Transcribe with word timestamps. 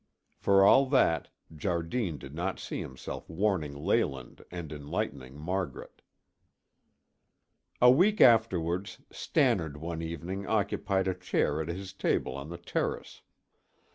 For 0.39 0.63
all 0.65 0.87
that, 0.87 1.27
Jardine 1.55 2.17
did 2.17 2.33
not 2.33 2.57
see 2.59 2.79
himself 2.81 3.29
warning 3.29 3.75
Leyland 3.75 4.43
and 4.49 4.73
enlightening 4.73 5.37
Margaret. 5.37 6.01
A 7.79 7.91
week 7.91 8.19
afterwards, 8.19 8.97
Stannard 9.11 9.77
one 9.77 10.01
evening 10.01 10.47
occupied 10.47 11.07
a 11.07 11.13
chair 11.13 11.61
at 11.61 11.67
his 11.67 11.93
table 11.93 12.35
on 12.35 12.49
the 12.49 12.57
terrace. 12.57 13.21